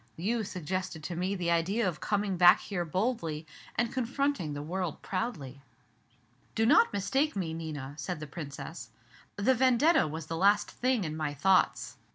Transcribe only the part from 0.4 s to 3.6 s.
suggested to me the idea of coming back here boldly,